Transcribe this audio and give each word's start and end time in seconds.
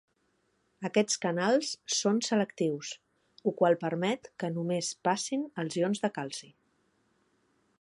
Aquests 0.87 1.17
canals 1.25 1.73
són 1.97 2.17
selectius, 2.27 2.93
ho 3.45 3.53
qual 3.59 3.77
permet 3.83 4.31
que 4.45 4.49
només 4.55 4.89
passin 5.09 5.45
els 5.65 5.77
ions 5.83 6.03
de 6.07 6.11
calci. 6.17 6.51